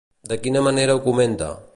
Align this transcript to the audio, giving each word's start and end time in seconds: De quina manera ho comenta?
De 0.29 0.37
quina 0.45 0.63
manera 0.69 0.95
ho 0.95 1.03
comenta? 1.09 1.51